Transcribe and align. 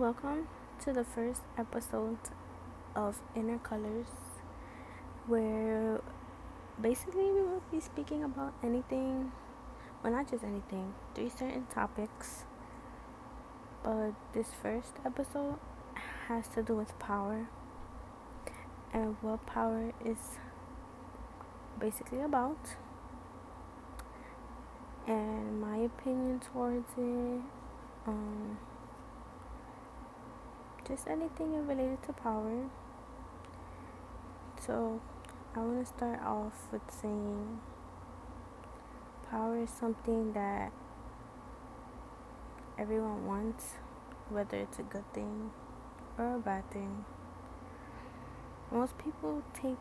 Welcome 0.00 0.48
to 0.84 0.94
the 0.94 1.04
first 1.04 1.42
episode 1.58 2.16
of 2.96 3.20
Inner 3.36 3.58
Colors, 3.58 4.06
where 5.26 6.00
basically 6.80 7.24
we 7.24 7.42
will 7.42 7.62
be 7.70 7.80
speaking 7.80 8.24
about 8.24 8.54
anything, 8.62 9.30
well, 10.02 10.10
not 10.10 10.30
just 10.30 10.42
anything, 10.42 10.94
three 11.14 11.28
certain 11.28 11.66
topics. 11.66 12.46
But 13.84 14.12
this 14.32 14.46
first 14.62 14.94
episode 15.04 15.56
has 16.28 16.48
to 16.54 16.62
do 16.62 16.76
with 16.76 16.98
power 16.98 17.50
and 18.94 19.16
what 19.20 19.44
power 19.44 19.92
is 20.02 20.38
basically 21.78 22.22
about, 22.22 22.70
and 25.06 25.60
my 25.60 25.76
opinion 25.76 26.40
towards 26.40 26.88
it. 26.96 27.42
Um, 28.06 28.56
just 30.90 31.06
anything 31.06 31.66
related 31.66 32.02
to 32.02 32.12
power. 32.12 32.68
So, 34.66 35.00
I 35.54 35.60
want 35.60 35.80
to 35.80 35.86
start 35.86 36.20
off 36.22 36.68
with 36.72 36.82
saying 36.90 37.60
power 39.30 39.58
is 39.62 39.70
something 39.70 40.32
that 40.32 40.72
everyone 42.76 43.24
wants, 43.26 43.74
whether 44.28 44.56
it's 44.56 44.80
a 44.80 44.82
good 44.82 45.10
thing 45.12 45.50
or 46.18 46.34
a 46.34 46.38
bad 46.38 46.68
thing. 46.72 47.04
Most 48.72 48.98
people 48.98 49.42
take, 49.54 49.78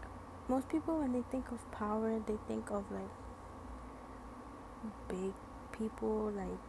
most 0.47 0.69
people 0.69 0.99
when 0.99 1.13
they 1.13 1.23
think 1.31 1.51
of 1.51 1.71
power, 1.71 2.21
they 2.27 2.37
think 2.47 2.69
of 2.69 2.83
like 2.91 3.09
big 5.07 5.33
people 5.71 6.31
like 6.35 6.59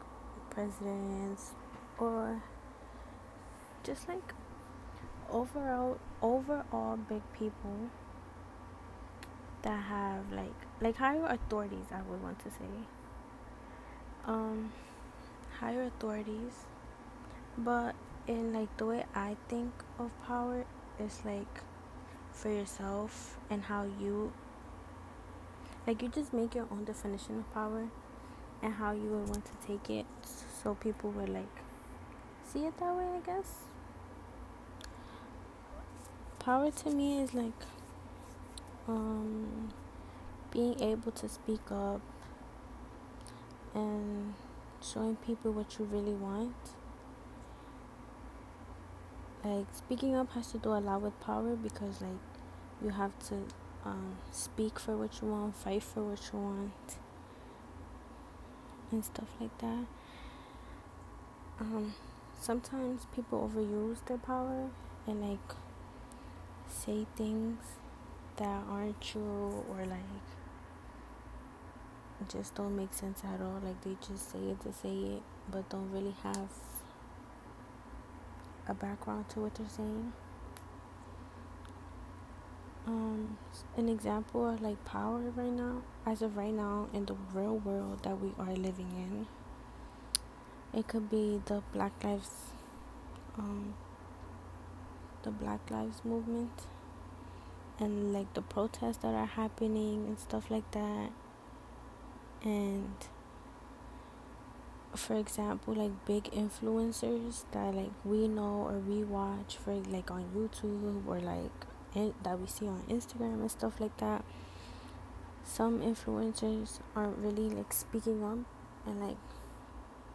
presidents 0.51 1.53
or 1.99 2.43
just 3.85 4.09
like 4.09 4.35
overall 5.31 5.99
overall 6.23 6.97
big 6.97 7.23
people 7.33 7.91
that 9.63 9.83
have 9.85 10.33
like 10.33 10.55
like 10.81 10.97
higher 10.97 11.25
authorities 11.27 11.87
I 11.93 12.03
would 12.03 12.23
want 12.23 12.39
to 12.41 12.51
say. 12.51 12.73
Um 14.27 14.73
higher 15.59 15.83
authorities 15.83 16.67
but 17.59 17.95
in 18.27 18.53
like 18.53 18.75
the 18.77 18.87
way 18.87 19.05
I 19.15 19.37
think 19.49 19.73
of 19.99 20.11
power 20.27 20.65
is 20.99 21.21
like 21.25 21.61
for 22.33 22.49
yourself 22.49 23.39
and 23.51 23.63
how 23.63 23.85
you 24.01 24.33
like 25.87 26.03
you 26.03 26.09
just 26.09 26.33
make 26.33 26.55
your 26.55 26.67
own 26.71 26.85
definition 26.85 27.39
of 27.39 27.53
power 27.53 27.89
and 28.63 28.75
how 28.75 28.93
you 28.93 29.09
would 29.11 29.29
want 29.29 29.45
to 29.45 29.67
take 29.67 29.91
it 29.91 30.07
so 30.63 30.75
people 30.75 31.11
would 31.11 31.29
like 31.29 31.57
see 32.45 32.61
it 32.61 32.77
that 32.79 32.95
way 32.95 33.05
I 33.05 33.21
guess 33.25 33.70
power 36.51 36.69
to 36.73 36.91
me 36.91 37.23
is 37.23 37.33
like 37.33 37.63
um, 38.89 39.73
being 40.51 40.81
able 40.81 41.13
to 41.13 41.29
speak 41.29 41.61
up 41.71 42.01
and 43.73 44.35
showing 44.83 45.15
people 45.15 45.53
what 45.53 45.79
you 45.79 45.85
really 45.85 46.13
want. 46.13 46.57
Like 49.45 49.67
speaking 49.73 50.17
up 50.17 50.33
has 50.33 50.51
to 50.51 50.59
do 50.59 50.71
a 50.71 50.81
lot 50.81 51.03
with 51.03 51.21
power 51.21 51.55
because 51.55 52.01
like 52.01 52.25
you 52.83 52.91
have 52.91 53.17
to 53.29 53.37
um, 53.85 54.17
speak 54.33 54.81
for 54.81 54.97
what 54.97 55.23
you 55.23 55.29
want, 55.29 55.55
fight 55.55 55.85
for 55.85 56.03
what 56.03 56.21
you 56.33 56.39
want, 56.41 56.99
and 58.91 59.05
stuff 59.05 59.29
like 59.41 59.57
that. 59.59 59.85
Um, 61.61 61.95
sometimes 62.41 63.07
people 63.15 63.49
overuse 63.49 64.05
their 64.07 64.19
power 64.19 64.69
and 65.07 65.21
like 65.21 65.55
say 66.71 67.07
things 67.17 67.59
that 68.37 68.63
aren't 68.71 69.01
true 69.01 69.65
or 69.69 69.85
like 69.85 70.01
just 72.29 72.55
don't 72.55 72.77
make 72.77 72.93
sense 72.93 73.23
at 73.25 73.41
all. 73.41 73.61
Like 73.65 73.81
they 73.83 73.97
just 74.07 74.31
say 74.31 74.39
it 74.39 74.61
to 74.63 74.73
say 74.73 74.95
it, 74.95 75.23
but 75.51 75.69
don't 75.69 75.91
really 75.91 76.15
have 76.23 76.49
a 78.69 78.75
background 78.75 79.29
to 79.31 79.41
what 79.41 79.55
they're 79.55 79.69
saying. 79.69 80.13
Um, 82.87 83.37
an 83.77 83.89
example 83.89 84.49
of 84.49 84.63
like 84.63 84.85
power 84.85 85.21
right 85.37 85.53
now, 85.53 85.83
as 86.07 86.23
of 86.23 86.37
right 86.37 86.53
now, 86.53 86.89
in 86.93 87.05
the 87.07 87.15
real 87.35 87.59
world 87.59 88.03
that 88.03 88.21
we 88.21 88.33
are 88.39 88.55
living 88.55 88.91
in, 88.97 89.27
it 90.79 90.89
could 90.89 91.11
be 91.11 91.41
the 91.45 91.63
Black 91.73 91.93
Lives 92.03 92.31
um, 93.39 93.75
the 95.23 95.31
Black 95.31 95.71
Lives 95.71 96.05
Movement 96.05 96.67
and 97.79 98.13
like 98.13 98.33
the 98.35 98.43
protests 98.43 98.99
that 98.99 99.15
are 99.15 99.27
happening 99.27 100.05
and 100.07 100.19
stuff 100.19 100.51
like 100.51 100.71
that. 100.73 101.11
And 102.43 102.95
for 104.95 105.15
example, 105.17 105.75
like 105.75 106.05
big 106.07 106.25
influencers 106.25 107.45
that 107.53 107.75
like 107.75 107.93
we 108.05 108.29
know 108.29 108.67
or 108.69 108.79
we 108.79 109.03
watch 109.05 109.57
for 109.57 109.75
like 109.75 110.11
on 110.11 110.25
YouTube 110.35 111.07
or 111.07 111.21
like 111.21 111.51
in, 111.95 112.15
that 112.23 112.39
we 112.39 112.47
see 112.47 112.67
on 112.67 112.83
Instagram 112.89 113.41
and 113.41 113.51
stuff 113.51 113.81
like 113.81 113.97
that. 113.99 114.25
Some 115.45 115.81
influencers 115.81 116.81
aren't 116.95 117.19
really 117.19 117.49
like 117.49 117.73
speaking 117.73 118.23
up 118.23 118.39
and 118.87 119.01
like 119.01 119.17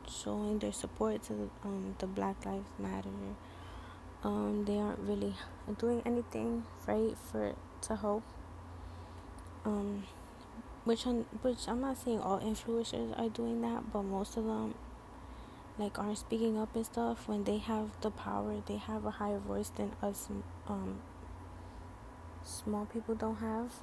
showing 0.07 0.59
their 0.59 0.71
support 0.71 1.23
to 1.23 1.49
um 1.63 1.95
the 1.97 2.07
Black 2.07 2.45
Lives 2.45 2.69
Matter 2.77 3.09
um, 4.25 4.66
they 4.66 4.80
aren't 4.80 5.00
really 5.00 5.36
doing 5.78 6.02
anything 6.03 6.63
right 6.88 7.16
for 7.31 7.53
to 7.81 7.96
help. 7.96 8.24
Um, 9.63 10.03
which 10.84 11.06
on 11.08 11.25
which 11.41 11.68
I'm 11.68 11.81
not 11.81 11.97
saying 11.97 12.19
all 12.19 12.40
influencers 12.40 13.18
are 13.19 13.30
doing 13.30 13.62
that 13.62 13.91
but 13.91 14.03
most 14.03 14.38
of 14.38 14.46
them 14.46 14.75
like 15.78 16.00
aren't 16.00 16.18
speaking 16.18 16.58
up 16.58 16.75
and 16.75 16.86
stuff. 16.86 17.28
When 17.28 17.44
they 17.44 17.58
have 17.58 17.90
the 18.02 18.09
power 18.12 18.62
they 18.66 18.78
have 18.78 19.06
a 19.06 19.12
higher 19.12 19.40
voice 19.40 19.69
than 19.69 19.91
us 20.02 20.28
um 20.68 21.00
small 22.44 22.86
people 22.86 23.16
don't 23.16 23.38
have. 23.38 23.74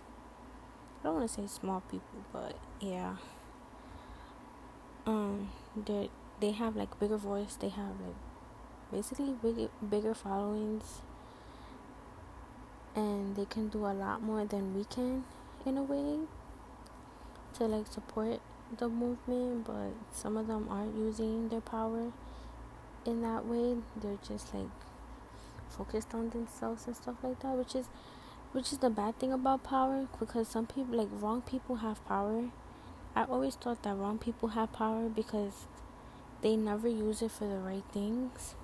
I 1.00 1.04
don't 1.04 1.16
want 1.16 1.28
to 1.28 1.34
say 1.34 1.46
small 1.46 1.82
people 1.82 2.24
but 2.32 2.56
yeah. 2.80 3.16
Um 5.06 5.50
they 5.76 6.10
they 6.40 6.50
have 6.52 6.74
like 6.76 6.98
bigger 6.98 7.16
voice. 7.16 7.56
They 7.60 7.68
have 7.68 8.00
like 8.00 8.31
basically 8.92 9.34
big, 9.42 9.68
bigger 9.88 10.14
followings. 10.14 11.00
And 12.94 13.34
they 13.34 13.46
can 13.46 13.68
do 13.68 13.86
a 13.86 13.94
lot 13.94 14.22
more 14.22 14.44
than 14.44 14.76
we 14.76 14.84
can 14.84 15.24
in 15.64 15.78
a 15.78 15.82
way 15.82 16.18
to 17.54 17.64
like 17.64 17.86
support 17.86 18.40
the 18.76 18.88
movement. 18.88 19.64
But 19.64 19.92
some 20.12 20.36
of 20.36 20.46
them 20.46 20.68
aren't 20.70 20.96
using 20.96 21.48
their 21.48 21.62
power 21.62 22.12
in 23.06 23.22
that 23.22 23.46
way. 23.46 23.78
They're 23.96 24.18
just 24.28 24.54
like 24.54 24.68
focused 25.70 26.14
on 26.14 26.28
themselves 26.30 26.86
and 26.86 26.94
stuff 26.94 27.16
like 27.22 27.40
that 27.40 27.56
which 27.56 27.74
is 27.74 27.86
which 28.52 28.72
is 28.72 28.78
the 28.78 28.90
bad 28.90 29.18
thing 29.18 29.32
about 29.32 29.64
power 29.64 30.06
because 30.20 30.46
some 30.46 30.66
people 30.66 30.98
like 30.98 31.08
wrong 31.10 31.40
people 31.40 31.76
have 31.76 32.04
power. 32.06 32.50
I 33.16 33.24
always 33.24 33.54
thought 33.54 33.82
that 33.82 33.96
wrong 33.96 34.18
people 34.18 34.50
have 34.50 34.72
power 34.72 35.08
because 35.08 35.66
they 36.42 36.56
never 36.56 36.88
use 36.88 37.22
it 37.22 37.30
for 37.30 37.46
the 37.46 37.56
right 37.56 37.84
things 37.92 38.54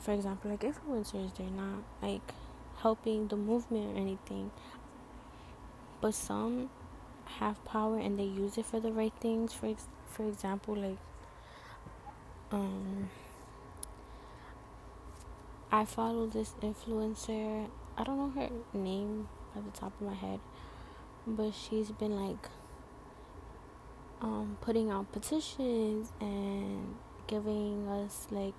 for 0.00 0.12
example, 0.12 0.50
like 0.50 0.60
influencers, 0.60 1.36
they're 1.36 1.46
not 1.50 1.82
like 2.02 2.32
helping 2.78 3.28
the 3.28 3.36
movement 3.36 3.96
or 3.96 4.00
anything. 4.00 4.50
But 6.00 6.14
some 6.14 6.70
have 7.38 7.62
power 7.64 7.98
and 7.98 8.18
they 8.18 8.24
use 8.24 8.58
it 8.58 8.66
for 8.66 8.80
the 8.80 8.92
right 8.92 9.12
things. 9.20 9.52
For 9.52 9.66
ex- 9.66 9.88
for 10.06 10.26
example, 10.26 10.74
like 10.74 10.98
um, 12.50 13.10
I 15.70 15.84
follow 15.84 16.26
this 16.26 16.54
influencer. 16.62 17.68
I 17.96 18.04
don't 18.04 18.16
know 18.16 18.40
her 18.40 18.48
name 18.72 19.28
at 19.54 19.64
the 19.64 19.78
top 19.78 19.92
of 20.00 20.06
my 20.06 20.14
head, 20.14 20.40
but 21.26 21.52
she's 21.52 21.90
been 21.90 22.16
like 22.16 22.48
um 24.22 24.58
putting 24.60 24.90
out 24.90 25.10
petitions 25.12 26.12
and 26.20 26.96
giving 27.26 27.88
us 27.88 28.26
like 28.30 28.54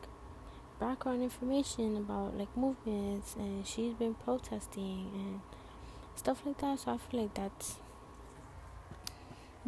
background 0.82 1.22
information 1.22 1.96
about 1.96 2.36
like 2.36 2.58
movements 2.58 3.36
and 3.38 3.68
she's 3.68 3.94
been 3.94 4.16
protesting 4.16 5.12
and 5.14 5.40
stuff 6.16 6.42
like 6.44 6.58
that. 6.58 6.80
So 6.80 6.94
i 6.94 6.98
feel 6.98 7.22
like 7.22 7.36
that's 7.36 7.76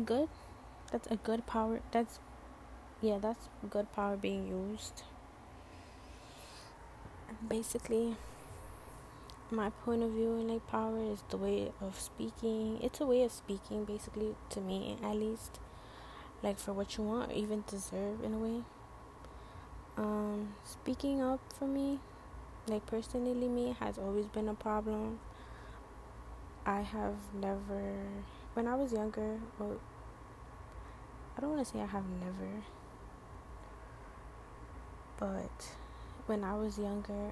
good. 0.04 0.28
That's 0.92 1.08
a 1.08 1.16
good 1.16 1.46
power 1.46 1.82
that's 1.92 2.20
yeah 3.02 3.20
that's 3.20 3.48
good 3.70 3.92
power 3.94 4.18
being 4.18 4.48
used. 4.48 5.04
Basically 7.48 8.16
my 9.52 9.70
point 9.70 10.02
of 10.02 10.10
view 10.10 10.32
in 10.38 10.48
like 10.48 10.66
power 10.68 10.98
is 11.12 11.24
the 11.30 11.38
way 11.38 11.72
of 11.80 12.00
speaking. 12.00 12.80
It's 12.82 13.00
a 13.00 13.06
way 13.06 13.22
of 13.22 13.32
speaking 13.32 13.86
basically 13.86 14.36
to 14.50 14.62
me 14.62 14.98
at 15.04 15.16
least 15.16 15.60
like 16.42 16.58
for 16.58 16.74
what 16.74 16.98
you 16.98 17.04
want 17.04 17.32
or 17.32 17.36
even 17.36 17.64
deserve 17.68 18.24
in 18.24 18.34
a 18.34 18.40
way 18.40 18.64
Um, 19.96 20.56
speaking 20.66 21.22
up 21.22 21.40
for 21.54 21.68
me, 21.68 22.00
like 22.68 22.86
personally, 22.88 23.48
me 23.48 23.76
has 23.80 23.98
always 23.98 24.26
been 24.26 24.50
a 24.50 24.56
problem. 24.56 25.20
I 26.66 26.82
have 26.82 27.16
never, 27.34 27.94
when 28.54 28.68
I 28.68 28.76
was 28.76 28.92
younger, 28.92 29.40
well, 29.60 29.78
I 31.38 31.42
don't 31.42 31.52
want 31.52 31.66
to 31.66 31.72
say 31.72 31.80
I 31.80 31.86
have 31.86 32.06
never, 32.22 32.64
but 35.20 35.76
when 36.26 36.44
I 36.44 36.56
was 36.56 36.80
younger, 36.80 37.32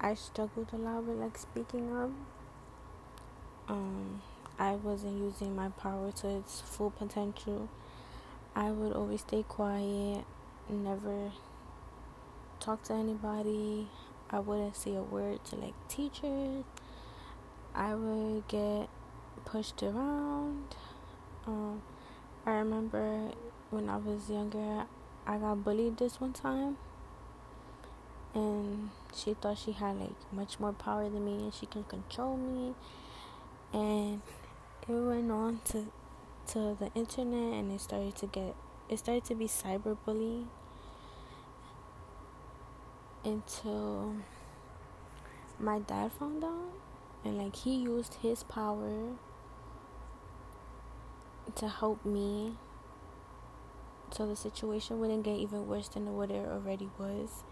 I 0.00 0.14
struggled 0.14 0.68
a 0.72 0.76
lot 0.76 1.04
with 1.04 1.18
like 1.18 1.38
speaking 1.38 1.94
up. 1.96 2.10
Um, 3.68 4.22
I 4.58 4.72
wasn't 4.72 5.18
using 5.18 5.54
my 5.54 5.68
power 5.68 6.10
to 6.12 6.28
its 6.38 6.60
full 6.60 6.90
potential. 6.90 7.68
I 8.56 8.70
would 8.70 8.92
always 8.92 9.22
stay 9.22 9.42
quiet, 9.42 10.24
never 10.68 11.32
talk 12.60 12.82
to 12.84 12.92
anybody. 12.92 13.88
I 14.30 14.38
wouldn't 14.38 14.76
say 14.76 14.94
a 14.94 15.02
word 15.02 15.44
to 15.46 15.56
like 15.56 15.74
teachers. 15.88 16.64
I 17.74 17.94
would 17.94 18.46
get 18.48 18.88
pushed 19.44 19.82
around. 19.82 20.76
Um, 21.46 21.82
I 22.46 22.52
remember 22.52 23.32
when 23.70 23.88
I 23.88 23.96
was 23.96 24.30
younger, 24.30 24.86
I 25.26 25.36
got 25.38 25.64
bullied 25.64 25.96
this 25.96 26.20
one 26.20 26.32
time, 26.32 26.76
and 28.34 28.90
she 29.14 29.34
thought 29.34 29.58
she 29.58 29.72
had 29.72 29.98
like 29.98 30.32
much 30.32 30.60
more 30.60 30.72
power 30.72 31.08
than 31.10 31.24
me 31.24 31.44
and 31.44 31.54
she 31.54 31.66
can 31.66 31.84
control 31.84 32.36
me. 32.36 32.74
And 33.72 34.22
it 34.88 34.92
went 34.92 35.30
on 35.30 35.60
to 35.66 35.86
to 36.48 36.76
the 36.78 36.90
internet, 36.94 37.54
and 37.54 37.72
it 37.72 37.80
started 37.80 38.16
to 38.16 38.26
get 38.26 38.54
it 38.88 38.98
started 38.98 39.24
to 39.24 39.34
be 39.34 39.46
cyberbullying 39.46 40.46
until 43.24 44.14
my 45.58 45.78
dad 45.78 46.12
found 46.12 46.44
out 46.44 46.72
and 47.24 47.38
like 47.38 47.56
he 47.56 47.74
used 47.74 48.14
his 48.20 48.42
power 48.42 49.14
to 51.54 51.68
help 51.68 52.04
me. 52.04 52.54
So 54.10 54.26
the 54.26 54.36
situation 54.36 55.00
wouldn't 55.00 55.24
get 55.24 55.36
even 55.36 55.66
worse 55.66 55.88
than 55.88 56.14
what 56.16 56.30
it 56.30 56.46
already 56.46 56.88
was. 56.98 57.42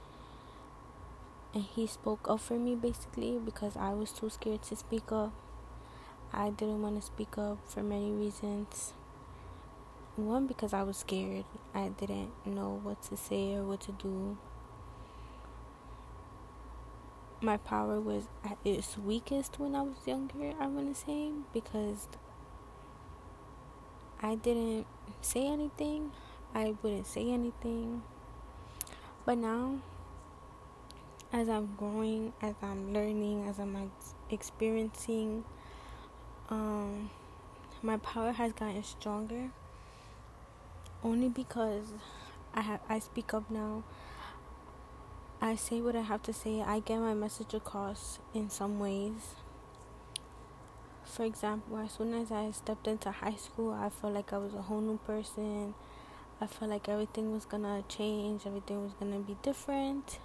And 1.54 1.64
he 1.64 1.86
spoke 1.86 2.28
up 2.28 2.40
for 2.40 2.58
me 2.58 2.74
basically 2.74 3.38
because 3.38 3.76
I 3.76 3.90
was 3.90 4.12
too 4.12 4.30
scared 4.30 4.62
to 4.64 4.76
speak 4.76 5.10
up 5.10 5.32
I 6.32 6.50
didn't 6.50 6.82
want 6.82 7.00
to 7.00 7.06
speak 7.06 7.36
up 7.38 7.58
for 7.66 7.82
many 7.82 8.10
reasons 8.10 8.94
one 10.16 10.46
because 10.46 10.72
I 10.72 10.82
was 10.82 10.98
scared 10.98 11.44
I 11.74 11.88
didn't 11.88 12.30
know 12.44 12.80
what 12.82 13.02
to 13.04 13.16
say 13.16 13.54
or 13.54 13.64
what 13.64 13.80
to 13.82 13.92
do 13.92 14.36
my 17.42 17.56
power 17.56 18.00
was 18.00 18.28
at 18.44 18.56
its 18.64 18.96
weakest 18.96 19.58
when 19.58 19.74
I 19.74 19.82
was 19.82 19.96
younger, 20.06 20.54
I 20.60 20.66
want 20.68 20.94
to 20.94 21.00
say, 21.00 21.30
because 21.52 22.06
I 24.22 24.36
didn't 24.36 24.86
say 25.20 25.46
anything. 25.48 26.12
I 26.54 26.74
wouldn't 26.82 27.06
say 27.06 27.30
anything. 27.30 28.02
But 29.24 29.38
now, 29.38 29.80
as 31.32 31.48
I'm 31.48 31.74
growing, 31.76 32.32
as 32.40 32.54
I'm 32.62 32.92
learning, 32.92 33.48
as 33.48 33.58
I'm 33.58 33.90
experiencing, 34.30 35.44
um, 36.52 37.08
my 37.82 37.96
power 37.96 38.32
has 38.32 38.52
gotten 38.52 38.84
stronger. 38.84 39.50
Only 41.02 41.28
because 41.28 41.94
I 42.54 42.60
have 42.60 42.80
I 42.88 42.98
speak 42.98 43.32
up 43.32 43.50
now. 43.50 43.84
I 45.40 45.56
say 45.56 45.80
what 45.80 45.96
I 45.96 46.02
have 46.02 46.22
to 46.24 46.32
say. 46.32 46.60
I 46.60 46.80
get 46.80 47.00
my 47.00 47.14
message 47.14 47.54
across 47.54 48.18
in 48.34 48.50
some 48.50 48.78
ways. 48.78 49.34
For 51.04 51.24
example, 51.24 51.78
as 51.78 51.92
soon 51.92 52.14
as 52.14 52.30
I 52.30 52.50
stepped 52.52 52.86
into 52.86 53.10
high 53.10 53.36
school, 53.36 53.72
I 53.72 53.88
felt 53.88 54.14
like 54.14 54.32
I 54.32 54.38
was 54.38 54.54
a 54.54 54.62
whole 54.62 54.80
new 54.80 54.98
person. 54.98 55.74
I 56.40 56.46
felt 56.46 56.70
like 56.70 56.88
everything 56.88 57.32
was 57.32 57.44
gonna 57.46 57.82
change, 57.88 58.46
everything 58.46 58.82
was 58.82 58.92
gonna 59.00 59.18
be 59.18 59.36
different, 59.42 60.18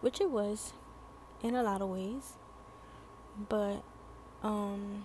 which 0.00 0.20
it 0.20 0.30
was 0.30 0.74
in 1.42 1.54
a 1.54 1.62
lot 1.62 1.80
of 1.80 1.88
ways. 1.88 2.34
But 3.48 3.82
um, 4.42 5.04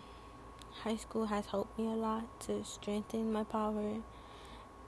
high 0.83 0.95
school 0.95 1.25
has 1.25 1.45
helped 1.47 1.77
me 1.79 1.85
a 1.85 1.95
lot 1.95 2.39
to 2.41 2.63
strengthen 2.63 3.31
my 3.31 3.43
power 3.43 4.01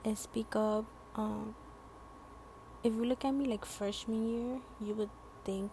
and 0.04 0.18
speak 0.18 0.54
up. 0.54 0.84
Um, 1.14 1.54
if 2.84 2.94
you 2.94 3.04
look 3.04 3.24
at 3.24 3.32
me 3.32 3.46
like 3.46 3.64
freshman 3.64 4.28
year, 4.28 4.60
you 4.80 4.94
would 4.94 5.10
think, 5.44 5.70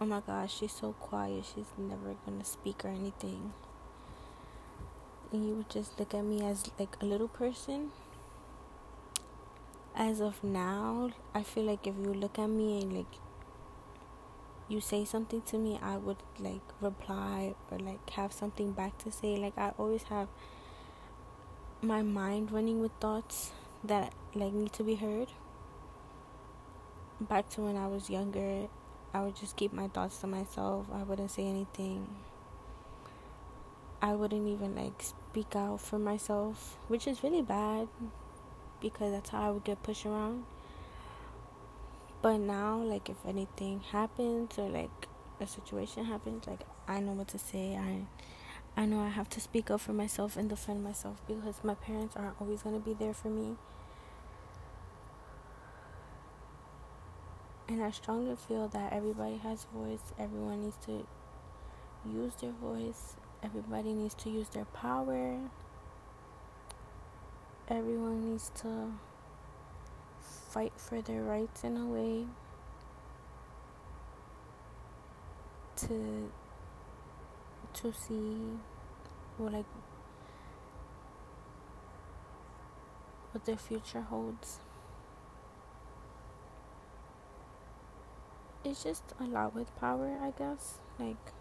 oh 0.00 0.06
my 0.06 0.20
gosh, 0.20 0.58
she's 0.58 0.72
so 0.72 0.92
quiet, 0.92 1.44
she's 1.54 1.66
never 1.78 2.16
gonna 2.24 2.44
speak 2.44 2.84
or 2.84 2.88
anything. 2.88 3.52
And 5.32 5.46
you 5.46 5.54
would 5.54 5.70
just 5.70 5.98
look 5.98 6.14
at 6.14 6.24
me 6.24 6.44
as 6.44 6.70
like 6.78 6.96
a 7.00 7.04
little 7.04 7.28
person. 7.28 7.90
As 9.96 10.20
of 10.20 10.42
now, 10.42 11.10
I 11.34 11.42
feel 11.44 11.64
like 11.64 11.86
if 11.86 11.94
you 11.96 12.12
look 12.12 12.38
at 12.38 12.48
me 12.48 12.82
and 12.82 12.96
like 12.96 13.14
you 14.68 14.80
say 14.80 15.04
something 15.04 15.42
to 15.42 15.58
me, 15.58 15.78
I 15.82 15.96
would 15.96 16.22
like 16.38 16.62
reply 16.80 17.54
or 17.70 17.78
like 17.78 18.08
have 18.10 18.32
something 18.32 18.72
back 18.72 18.98
to 18.98 19.12
say. 19.12 19.36
Like 19.36 19.56
I 19.58 19.72
always 19.78 20.04
have 20.04 20.28
my 21.82 22.02
mind 22.02 22.50
running 22.50 22.80
with 22.80 22.92
thoughts 23.00 23.52
that 23.82 24.12
like 24.34 24.52
need 24.52 24.72
to 24.74 24.82
be 24.82 24.94
heard 24.94 25.28
back 27.20 27.48
to 27.50 27.62
when 27.62 27.76
I 27.76 27.86
was 27.86 28.10
younger, 28.10 28.68
I 29.12 29.22
would 29.22 29.36
just 29.36 29.56
keep 29.56 29.72
my 29.72 29.88
thoughts 29.88 30.18
to 30.18 30.26
myself. 30.26 30.86
I 30.92 31.02
wouldn't 31.02 31.30
say 31.30 31.46
anything. 31.46 32.06
I 34.02 34.14
wouldn't 34.14 34.46
even 34.48 34.74
like 34.74 35.02
speak 35.02 35.56
out 35.56 35.80
for 35.80 35.98
myself, 35.98 36.76
which 36.88 37.06
is 37.06 37.22
really 37.22 37.42
bad 37.42 37.88
because 38.80 39.12
that's 39.12 39.30
how 39.30 39.48
I 39.48 39.50
would 39.50 39.64
get 39.64 39.82
pushed 39.82 40.04
around. 40.04 40.44
But 42.24 42.38
now, 42.38 42.78
like, 42.78 43.10
if 43.10 43.18
anything 43.26 43.80
happens 43.80 44.58
or 44.58 44.70
like 44.70 45.08
a 45.40 45.46
situation 45.46 46.06
happens, 46.06 46.46
like, 46.46 46.60
I 46.88 46.98
know 47.00 47.12
what 47.12 47.28
to 47.28 47.38
say. 47.38 47.76
I 47.76 48.06
I 48.80 48.86
know 48.86 49.00
I 49.00 49.10
have 49.10 49.28
to 49.28 49.40
speak 49.42 49.70
up 49.70 49.82
for 49.82 49.92
myself 49.92 50.38
and 50.38 50.48
defend 50.48 50.82
myself 50.82 51.20
because 51.28 51.56
my 51.62 51.74
parents 51.74 52.16
aren't 52.16 52.40
always 52.40 52.62
going 52.62 52.76
to 52.76 52.80
be 52.80 52.94
there 52.94 53.12
for 53.12 53.28
me. 53.28 53.56
And 57.68 57.82
I 57.82 57.90
strongly 57.90 58.36
feel 58.36 58.68
that 58.68 58.94
everybody 58.94 59.36
has 59.36 59.66
a 59.70 59.76
voice. 59.76 60.14
Everyone 60.18 60.62
needs 60.62 60.78
to 60.86 61.06
use 62.10 62.32
their 62.40 62.52
voice. 62.52 63.16
Everybody 63.42 63.92
needs 63.92 64.14
to 64.14 64.30
use 64.30 64.48
their 64.48 64.64
power. 64.64 65.40
Everyone 67.68 68.30
needs 68.30 68.50
to 68.62 68.94
fight 70.54 70.72
for 70.76 71.02
their 71.02 71.22
rights 71.22 71.64
in 71.64 71.76
a 71.76 71.84
way 71.84 72.26
to 75.76 76.30
to 77.72 77.92
see 77.92 78.36
what 79.36 79.52
like 79.52 79.66
what 83.32 83.44
their 83.44 83.56
future 83.56 84.02
holds. 84.02 84.60
it's 88.64 88.82
just 88.82 89.02
a 89.20 89.24
lot 89.24 89.54
with 89.54 89.74
power, 89.76 90.18
I 90.22 90.30
guess. 90.30 90.78
Like, 90.98 91.32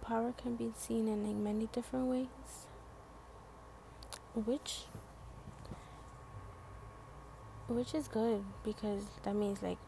power 0.00 0.34
can 0.36 0.56
be 0.56 0.72
seen 0.76 1.06
in 1.08 1.26
like 1.26 1.36
many 1.36 1.68
different 1.72 2.06
ways, 2.06 2.66
which 4.34 4.82
which 7.74 7.94
is 7.94 8.08
good 8.08 8.44
because 8.64 9.04
that 9.22 9.34
means 9.34 9.62
like 9.62 9.78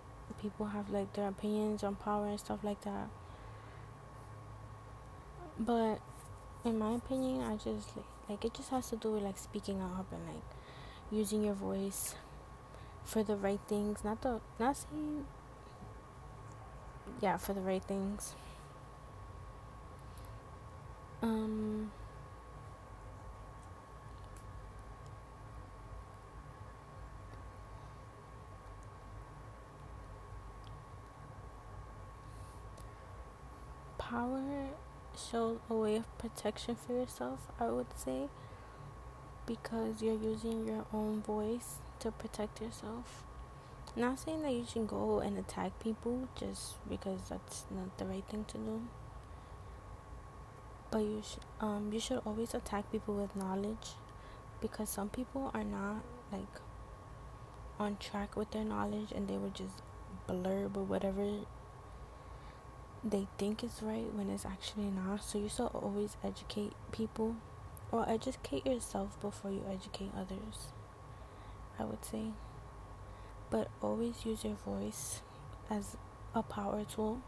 people 0.40 0.66
have 0.66 0.90
like 0.90 1.12
their 1.14 1.28
opinions 1.28 1.82
on 1.82 1.94
power 1.94 2.26
and 2.26 2.38
stuff 2.40 2.60
like 2.62 2.80
that. 2.82 3.08
But 5.58 6.00
in 6.64 6.78
my 6.78 6.94
opinion, 6.94 7.42
I 7.42 7.56
just 7.56 7.90
like, 8.28 8.44
it 8.44 8.54
just 8.54 8.70
has 8.70 8.88
to 8.90 8.96
do 8.96 9.12
with 9.12 9.22
like 9.22 9.38
speaking 9.38 9.80
up 9.80 10.06
and 10.12 10.26
like 10.26 10.42
using 11.10 11.44
your 11.44 11.54
voice 11.54 12.14
for 13.04 13.22
the 13.22 13.36
right 13.36 13.60
things, 13.68 14.02
not 14.04 14.22
the 14.22 14.40
not 14.58 14.76
saying 14.76 15.26
yeah, 17.20 17.36
for 17.36 17.52
the 17.52 17.60
right 17.60 17.82
things. 17.82 18.34
Um 21.22 21.90
power 34.14 34.68
shows 35.16 35.58
a 35.68 35.74
way 35.74 35.96
of 35.96 36.18
protection 36.18 36.76
for 36.76 36.92
yourself, 36.92 37.40
I 37.58 37.66
would 37.66 37.92
say. 37.96 38.28
because 39.46 40.02
you're 40.02 40.18
using 40.32 40.66
your 40.66 40.86
own 40.92 41.20
voice 41.22 41.76
to 42.00 42.10
protect 42.10 42.60
yourself. 42.60 43.24
Not 43.96 44.18
saying 44.18 44.42
that 44.42 44.52
you 44.52 44.64
should 44.66 44.88
go 44.88 45.20
and 45.20 45.38
attack 45.38 45.78
people 45.80 46.28
just 46.34 46.76
because 46.88 47.20
that's 47.28 47.64
not 47.70 47.96
the 47.98 48.06
right 48.06 48.24
thing 48.28 48.44
to 48.48 48.58
do. 48.58 48.82
But 50.90 51.00
you 51.00 51.22
should 51.28 51.44
um 51.60 51.90
you 51.92 52.00
should 52.00 52.20
always 52.24 52.54
attack 52.54 52.90
people 52.92 53.14
with 53.14 53.34
knowledge 53.36 53.88
because 54.60 54.88
some 54.88 55.08
people 55.08 55.50
are 55.52 55.64
not 55.64 56.02
like 56.32 56.60
on 57.78 57.96
track 57.98 58.36
with 58.36 58.50
their 58.52 58.64
knowledge 58.64 59.12
and 59.12 59.28
they 59.28 59.36
would 59.36 59.54
just 59.54 59.82
blurb 60.28 60.76
or 60.76 60.84
whatever 60.84 61.26
they 63.04 63.26
think 63.38 63.62
is 63.62 63.80
right 63.82 64.12
when 64.14 64.30
it's 64.30 64.46
actually 64.46 64.90
not. 64.90 65.22
So 65.22 65.38
you 65.38 65.48
should 65.48 65.66
always 65.66 66.16
educate 66.24 66.72
people 66.90 67.36
or 67.92 68.08
educate 68.08 68.66
yourself 68.66 69.20
before 69.20 69.50
you 69.50 69.62
educate 69.70 70.10
others. 70.16 70.72
I 71.78 71.84
would 71.84 72.04
say. 72.04 72.32
But 73.50 73.68
always 73.82 74.24
use 74.24 74.44
your 74.44 74.54
voice 74.54 75.20
as 75.70 75.96
a 76.34 76.42
power 76.42 76.84
tool 76.84 77.20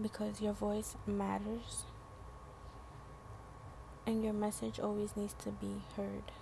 because 0.00 0.40
your 0.40 0.52
voice 0.52 0.96
matters 1.06 1.84
and 4.06 4.24
your 4.24 4.32
message 4.32 4.80
always 4.80 5.16
needs 5.16 5.34
to 5.44 5.50
be 5.50 5.82
heard. 5.96 6.32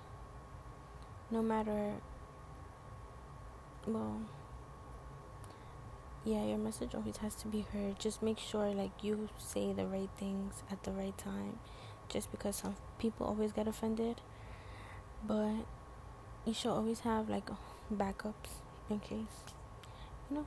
No 1.30 1.42
matter, 1.42 1.94
well, 3.86 4.20
yeah, 6.24 6.44
your 6.44 6.58
message 6.58 6.94
always 6.94 7.16
has 7.16 7.34
to 7.36 7.48
be 7.48 7.66
heard. 7.72 7.98
Just 7.98 8.22
make 8.22 8.38
sure, 8.38 8.72
like, 8.72 8.92
you 9.02 9.28
say 9.38 9.72
the 9.72 9.86
right 9.86 10.10
things 10.18 10.62
at 10.70 10.82
the 10.84 10.92
right 10.92 11.16
time. 11.18 11.58
Just 12.08 12.30
because 12.30 12.56
some 12.56 12.76
people 12.98 13.26
always 13.26 13.52
get 13.52 13.66
offended. 13.66 14.20
But 15.26 15.66
you 16.44 16.54
should 16.54 16.70
always 16.70 17.00
have, 17.00 17.28
like, 17.28 17.50
backups 17.92 18.60
in 18.88 19.00
case. 19.00 19.42
You 20.30 20.38
know? 20.38 20.46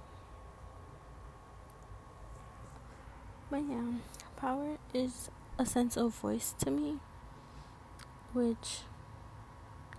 But 3.51 3.63
yeah, 3.69 3.83
power 4.37 4.77
is 4.93 5.29
a 5.59 5.65
sense 5.65 5.97
of 5.97 6.13
voice 6.15 6.55
to 6.59 6.71
me, 6.71 6.97
which 8.33 8.79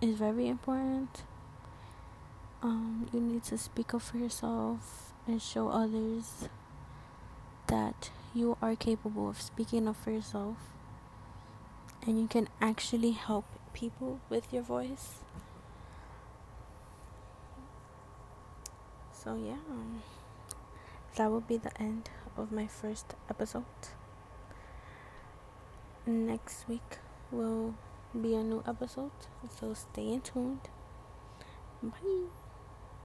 is 0.01 0.15
very 0.17 0.47
important. 0.47 1.23
Um, 2.61 3.07
you 3.13 3.21
need 3.21 3.43
to 3.45 3.57
speak 3.57 3.93
up 3.93 4.01
for 4.01 4.17
yourself 4.17 5.13
and 5.27 5.41
show 5.41 5.69
others 5.69 6.49
that 7.67 8.09
you 8.33 8.57
are 8.61 8.75
capable 8.75 9.29
of 9.29 9.41
speaking 9.41 9.87
up 9.87 9.95
for 9.95 10.11
yourself 10.11 10.57
and 12.05 12.19
you 12.19 12.27
can 12.27 12.47
actually 12.61 13.11
help 13.11 13.45
people 13.73 14.19
with 14.29 14.53
your 14.53 14.63
voice. 14.63 15.15
So, 19.11 19.35
yeah, 19.35 19.57
um, 19.69 20.01
that 21.15 21.29
will 21.29 21.41
be 21.41 21.57
the 21.57 21.77
end 21.81 22.09
of 22.37 22.51
my 22.51 22.67
first 22.67 23.15
episode. 23.29 23.65
Next 26.05 26.67
week 26.69 26.99
will 27.29 27.75
be 28.19 28.35
a 28.35 28.43
new 28.43 28.63
episode, 28.65 29.11
so 29.59 29.73
stay 29.73 30.19
tuned. 30.23 30.69
Bye. 31.83 32.46